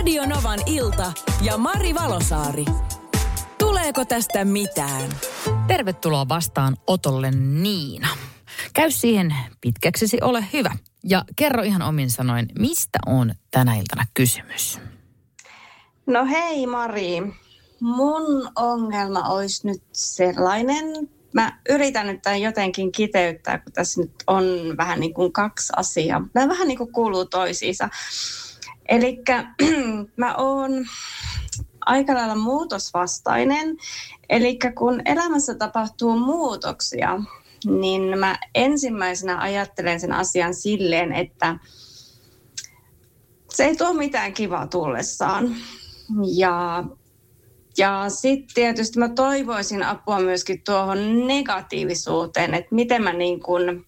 [0.00, 2.64] Radio Novan ilta ja Mari Valosaari.
[3.58, 5.10] Tuleeko tästä mitään?
[5.66, 8.08] Tervetuloa vastaan Otolle Niina.
[8.74, 10.76] Käy siihen pitkäksesi, ole hyvä.
[11.04, 14.80] Ja kerro ihan omin sanoin, mistä on tänä iltana kysymys?
[16.06, 17.22] No hei Mari,
[17.80, 20.84] mun ongelma olisi nyt sellainen,
[21.32, 24.44] mä yritän nyt tämän jotenkin kiteyttää, kun tässä nyt on
[24.76, 26.28] vähän niin kuin kaksi asiaa.
[26.34, 27.88] Nämä vähän niin kuin kuuluu toisiinsa.
[28.90, 29.22] Eli
[30.16, 30.86] mä oon
[31.80, 33.76] aika lailla muutosvastainen.
[34.28, 37.20] Eli kun elämässä tapahtuu muutoksia,
[37.64, 41.58] niin mä ensimmäisenä ajattelen sen asian silleen, että
[43.48, 45.56] se ei tuo mitään kivaa tullessaan.
[46.34, 46.84] Ja,
[47.78, 53.86] ja sitten tietysti mä toivoisin apua myöskin tuohon negatiivisuuteen, että miten mä niin kuin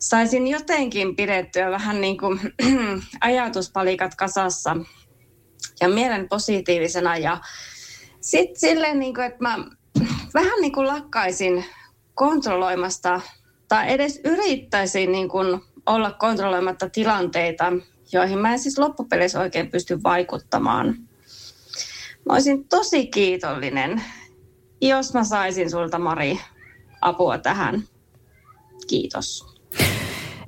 [0.00, 2.40] saisin jotenkin pidettyä vähän niin kuin
[3.20, 4.76] ajatuspalikat kasassa
[5.80, 7.16] ja mielen positiivisena.
[7.16, 7.38] Ja
[8.20, 9.58] sitten silleen, niin kuin, että mä
[10.34, 11.64] vähän niin kuin lakkaisin
[12.14, 13.20] kontrolloimasta
[13.68, 17.72] tai edes yrittäisin niin kuin olla kontrolloimatta tilanteita,
[18.12, 20.94] joihin mä en siis loppupeleissä oikein pysty vaikuttamaan.
[22.26, 24.02] Mä olisin tosi kiitollinen,
[24.80, 26.40] jos mä saisin sulta, Mari,
[27.00, 27.82] apua tähän.
[28.88, 29.59] Kiitos.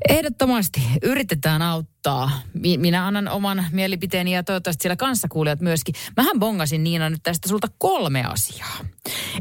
[0.09, 2.31] Ehdottomasti yritetään auttaa.
[2.77, 5.95] Minä annan oman mielipiteeni ja toivottavasti siellä kanssakuulijat myöskin.
[6.17, 8.79] Mähän bongasin Niina nyt tästä sulta kolme asiaa.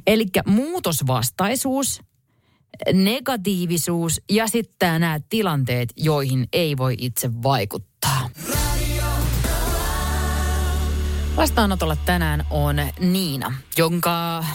[0.08, 2.02] Eli muutosvastaisuus,
[2.94, 8.30] negatiivisuus ja sitten nämä tilanteet, joihin ei voi itse vaikuttaa.
[11.36, 14.46] Vastaanotolla tänään on Niina, jonka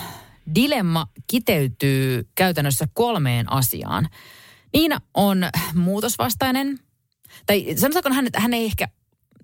[0.55, 4.09] dilemma kiteytyy käytännössä kolmeen asiaan.
[4.73, 5.39] Niina on
[5.75, 6.79] muutosvastainen,
[7.47, 8.89] tai sanotaanko hän, että hän ei ehkä,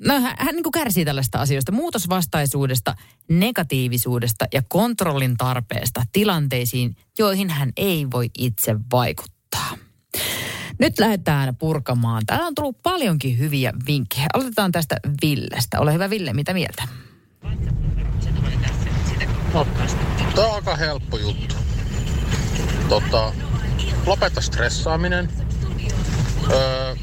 [0.07, 2.95] no hän, hän niin kuin kärsii tällaista asioista, muutosvastaisuudesta,
[3.29, 9.77] negatiivisuudesta ja kontrollin tarpeesta tilanteisiin, joihin hän ei voi itse vaikuttaa.
[10.79, 12.23] Nyt lähdetään purkamaan.
[12.27, 14.27] Täällä on tullut paljonkin hyviä vinkkejä.
[14.35, 15.81] Aloitetaan tästä Villestä.
[15.81, 16.89] Ole hyvä Ville, mitä mieltä?
[20.35, 21.55] Tämä on aika helppo juttu.
[22.89, 23.33] Tota,
[24.07, 25.29] lopeta stressaaminen.
[26.51, 26.95] Öö,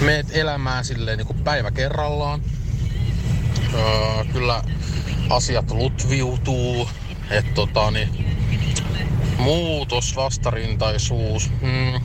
[0.00, 2.42] meet elämään silleen niin kuin päivä kerrallaan.
[3.74, 4.62] Öö, kyllä
[5.30, 6.88] asiat lutviutuu.
[7.30, 8.36] Että tota, niin,
[9.38, 11.50] muutos, vastarintaisuus.
[11.60, 12.00] Mm,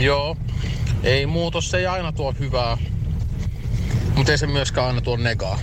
[0.00, 0.36] joo,
[1.02, 2.76] ei muutos, se ei aina tuo hyvää.
[4.14, 5.58] Mutta ei se myöskään aina tuo negaa.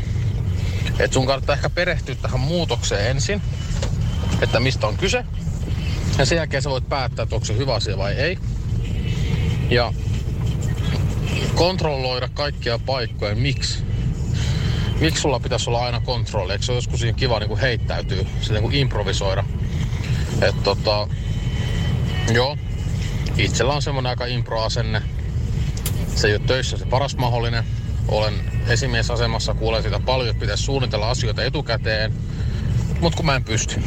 [0.99, 3.41] Et sun kannattaa ehkä perehtyä tähän muutokseen ensin,
[4.41, 5.25] että mistä on kyse.
[6.17, 8.37] Ja sen jälkeen sä voit päättää, että onko se hyvä asia vai ei.
[9.69, 9.93] Ja
[11.55, 13.35] kontrolloida kaikkia paikkoja.
[13.35, 13.83] Miksi?
[14.99, 16.51] Miksi sulla pitäisi olla aina kontrolli?
[16.51, 19.43] Eikö se ole joskus siinä kiva niin kuin heittäytyy, sitä niin improvisoida?
[20.41, 21.07] Että tota,
[22.33, 22.57] joo,
[23.37, 25.01] itsellä on semmoinen aika impro-asenne.
[26.15, 27.63] Se ei ole töissä se paras mahdollinen.
[28.07, 28.33] Olen
[28.67, 32.13] esimiesasemassa, kuulen sitä paljon, että pitäisi suunnitella asioita etukäteen.
[33.01, 33.81] Mutta kun mä en pysty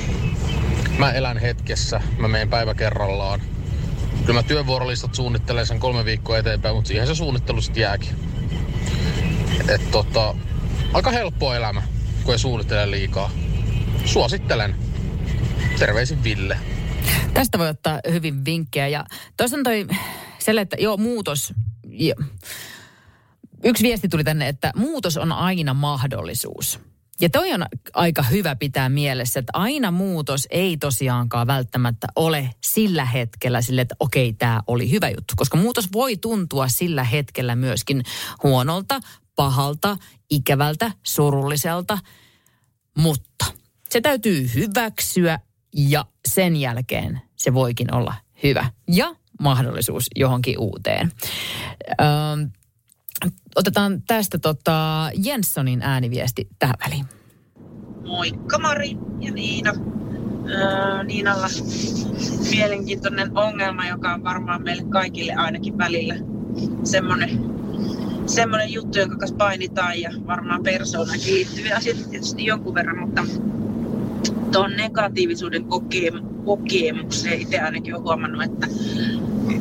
[0.99, 3.41] mä elän hetkessä, mä menen päivä kerrallaan.
[4.27, 8.11] Kyllä mä työvuorolistat suunnittelen sen kolme viikkoa eteenpäin, mutta siihen se suunnittelu sitten jääkin.
[9.69, 10.35] Et tota,
[10.93, 11.83] aika helppo elämä,
[12.25, 13.31] kun ei suunnittele liikaa.
[14.05, 14.75] Suosittelen.
[15.79, 16.59] Terveisin Ville.
[17.35, 18.89] Tästä voi ottaa hyvin vinkkejä.
[18.89, 19.05] Ja
[19.37, 19.87] toisaalta toi
[20.39, 21.55] selle, että joo, muutos.
[23.65, 26.81] Yksi viesti tuli tänne, että muutos on aina mahdollisuus.
[27.21, 33.05] Ja toi on aika hyvä pitää mielessä, että aina muutos ei tosiaankaan välttämättä ole sillä
[33.05, 35.35] hetkellä sille, että okei, tämä oli hyvä juttu.
[35.37, 38.03] Koska muutos voi tuntua sillä hetkellä myöskin
[38.43, 39.01] huonolta,
[39.37, 39.97] pahalta,
[40.31, 41.99] ikävältä, surulliselta.
[42.99, 43.45] Mutta
[43.91, 45.39] se täytyy hyväksyä
[45.77, 48.71] ja sen jälkeen se voikin olla hyvä.
[48.89, 51.13] Ja mahdollisuus johonkin uuteen.
[52.01, 52.07] Öö,
[53.59, 57.05] Otetaan tästä tota Jenssonin ääniviesti tähän väliin.
[58.07, 59.73] Moikka Mari ja Niina.
[60.51, 61.47] Öö, Niinalla
[62.51, 66.15] mielenkiintoinen ongelma, joka on varmaan meille kaikille ainakin välillä
[66.85, 67.31] semmoinen,
[68.27, 73.25] semmoinen juttu, jonka kanssa painitaan ja varmaan persoonankin liittyviä asioita tietysti jonkun verran, mutta
[74.53, 75.65] tuon negatiivisuuden
[76.45, 78.67] kokemukseen itse ainakin olen huomannut, että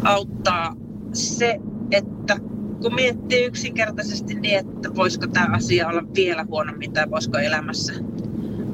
[0.04, 0.76] auttaa
[1.14, 1.60] se,
[1.92, 2.40] että
[2.82, 7.94] kun miettii yksinkertaisesti niin, että voisiko tämä asia olla vielä huonommin tai voisiko elämässä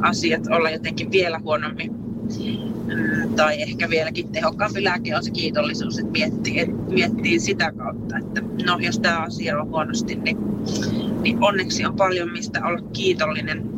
[0.01, 2.03] asiat olla jotenkin vielä huonommin,
[2.88, 8.17] Mm, tai ehkä vieläkin tehokkaampi lääke on se kiitollisuus, että miettii, että miettii sitä kautta,
[8.17, 10.38] että no jos tämä asia on huonosti, niin,
[11.21, 13.69] niin onneksi on paljon mistä olla kiitollinen.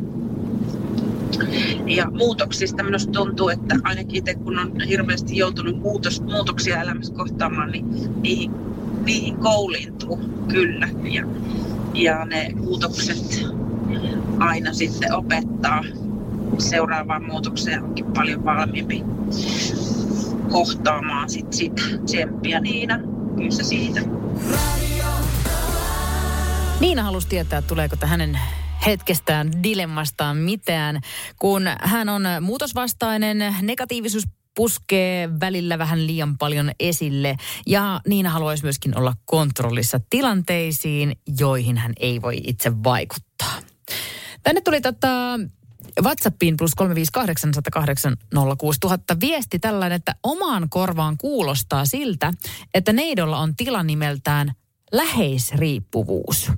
[1.86, 7.72] Ja muutoksista minusta tuntuu, että ainakin itse kun on hirveästi joutunut muutos, muutoksia elämässä kohtaamaan,
[7.72, 7.86] niin
[8.22, 8.50] niihin,
[9.06, 10.88] niihin kouliintuu kyllä.
[11.04, 11.26] Ja,
[11.94, 13.44] ja ne muutokset
[14.38, 15.84] aina sitten opettaa
[16.58, 19.04] seuraavaan muutokseen onkin paljon valmiimpi
[20.50, 22.98] kohtaamaan sit sitä tsemppiä Niina.
[23.36, 24.00] Kyllä se siitä.
[26.80, 28.38] Niina halusi tietää, tuleeko hänen
[28.86, 31.00] hetkestään, dilemmastaan mitään,
[31.38, 34.24] kun hän on muutosvastainen, negatiivisuus
[34.56, 37.36] puskee välillä vähän liian paljon esille
[37.66, 43.54] ja Niina haluaisi myöskin olla kontrollissa tilanteisiin, joihin hän ei voi itse vaikuttaa.
[44.42, 45.08] Tänne tuli tota,
[46.02, 47.52] WhatsAppiin plus 358
[49.20, 52.32] viesti tällainen, että omaan korvaan kuulostaa siltä,
[52.74, 54.52] että neidolla on tila nimeltään
[54.92, 56.50] läheisriippuvuus.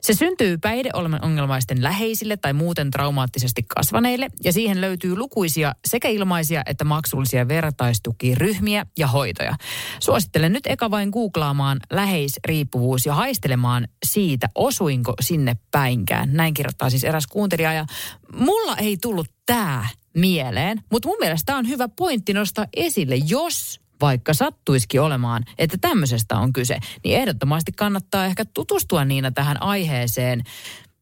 [0.00, 6.84] Se syntyy päihdeongelmaisten läheisille tai muuten traumaattisesti kasvaneille ja siihen löytyy lukuisia sekä ilmaisia että
[6.84, 9.56] maksullisia vertaistukiryhmiä ja hoitoja.
[10.00, 16.28] Suosittelen nyt eka vain googlaamaan läheisriippuvuus ja haistelemaan siitä, osuinko sinne päinkään.
[16.32, 17.86] Näin kirjoittaa siis eräs kuuntelija ja
[18.34, 19.86] mulla ei tullut tämä
[20.16, 25.78] mieleen, mutta mun mielestä tämä on hyvä pointti nostaa esille, jos vaikka sattuisikin olemaan, että
[25.80, 30.42] tämmöisestä on kyse, niin ehdottomasti kannattaa ehkä tutustua Niina tähän aiheeseen.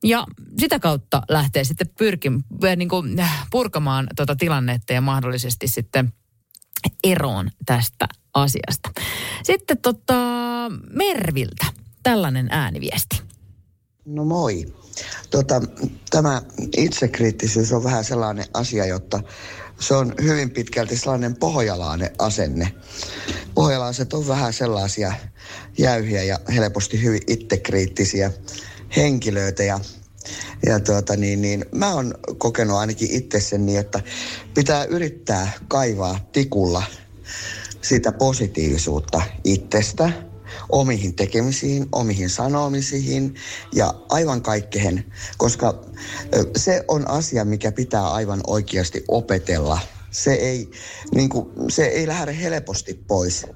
[0.05, 0.27] Ja
[0.59, 6.13] sitä kautta lähtee sitten pyrkim, äh, niin kuin äh, purkamaan tuota tilannetta ja mahdollisesti sitten
[7.05, 8.91] eroon tästä asiasta.
[9.43, 10.15] Sitten tota,
[10.93, 11.67] Merviltä
[12.03, 13.23] tällainen ääniviesti.
[14.05, 14.75] No moi.
[15.31, 15.61] Tota,
[16.11, 16.43] tämä
[16.77, 19.21] itsekriittisyys on vähän sellainen asia, jotta
[19.81, 22.73] se on hyvin pitkälti sellainen pohjalainen asenne.
[23.55, 25.13] Pohjalaiset on vähän sellaisia
[25.79, 28.33] jäyhiä ja helposti hyvin itsekriittisiä
[28.97, 29.81] henkilöitä ja
[30.67, 34.01] ja tuota, niin, niin, mä oon kokenut ainakin itse sen niin, että
[34.55, 36.83] pitää yrittää kaivaa tikulla
[37.83, 40.13] sitä positiivisuutta itsestä–
[40.69, 43.35] omihin tekemisiin, omihin sanomisiin
[43.75, 45.85] ja aivan kaikkeen, koska
[46.57, 49.79] se on asia, mikä pitää aivan oikeasti opetella.
[50.11, 50.71] Se ei,
[51.15, 53.47] niin kuin, se ei lähde helposti pois.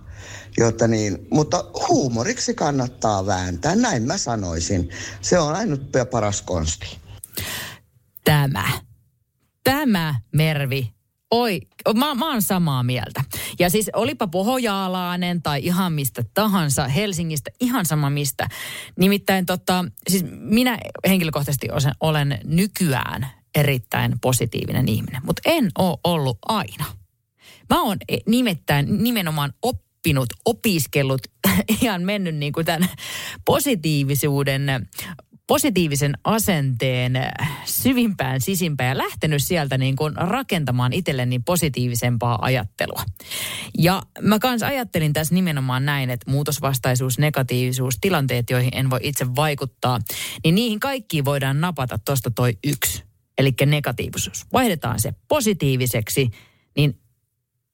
[0.59, 4.89] Jotta niin, mutta huumoriksi kannattaa vääntää, näin mä sanoisin.
[5.21, 6.99] Se on ainut paras konsti.
[8.25, 8.65] Tämä.
[9.65, 10.93] Tämä, Mervi,
[11.33, 11.61] Oi,
[11.95, 13.25] mä, mä oon samaa mieltä.
[13.59, 18.49] Ja siis olipa pohjaalainen tai ihan mistä tahansa, Helsingistä ihan sama mistä.
[18.99, 20.79] Nimittäin tota, siis minä
[21.09, 21.69] henkilökohtaisesti
[22.01, 26.85] olen nykyään erittäin positiivinen ihminen, mutta en ole ollut aina.
[27.71, 31.21] Mä oon e, nimittäin nimenomaan oppinut, opiskellut,
[31.83, 32.89] ihan mennyt niin kuin tämän
[33.45, 34.67] positiivisuuden
[35.53, 37.13] positiivisen asenteen
[37.65, 43.03] syvimpään sisimpään ja lähtenyt sieltä niin kuin rakentamaan itselleni positiivisempaa ajattelua.
[43.79, 49.27] Ja mä kans ajattelin tässä nimenomaan näin, että muutosvastaisuus, negatiivisuus, tilanteet, joihin en voi itse
[49.37, 49.99] vaikuttaa,
[50.45, 53.05] niin niihin kaikkiin voidaan napata tuosta toi yksi.
[53.39, 54.47] Eli negatiivisuus.
[54.53, 56.31] Vaihdetaan se positiiviseksi,
[56.77, 57.01] niin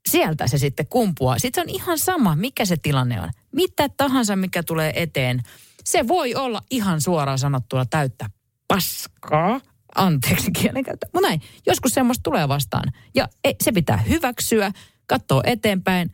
[0.09, 1.39] sieltä se sitten kumpuaa.
[1.39, 3.31] Sitten se on ihan sama, mikä se tilanne on.
[3.53, 5.43] Mitä tahansa, mikä tulee eteen–
[5.89, 8.31] se voi olla ihan suoraan sanottuna täyttä
[8.69, 9.61] paskaa.
[9.95, 11.07] Anteeksi kielenkäyttö.
[11.13, 12.93] Mutta näin, joskus semmoista tulee vastaan.
[13.15, 13.29] Ja
[13.63, 14.73] se pitää hyväksyä,
[15.07, 16.11] katsoa eteenpäin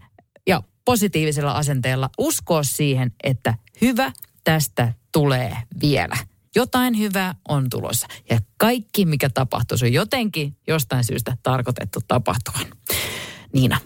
[0.46, 4.12] ja positiivisella asenteella uskoa siihen, että hyvä
[4.44, 6.16] tästä tulee vielä.
[6.56, 8.06] Jotain hyvää on tulossa.
[8.30, 12.66] Ja kaikki, mikä tapahtuu, on jotenkin jostain syystä tarkoitettu tapahtuvan.
[13.52, 13.80] Niina,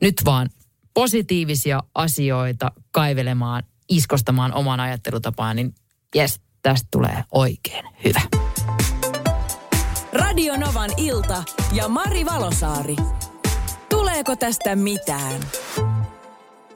[0.00, 0.50] nyt vaan
[0.94, 3.62] positiivisia asioita kaivelemaan
[3.96, 5.74] iskostamaan oman ajattelutapaan, niin
[6.14, 8.20] jes, tästä tulee oikein hyvä.
[10.12, 12.96] Radio Novan ilta ja Mari Valosaari.
[13.88, 15.40] Tuleeko tästä mitään?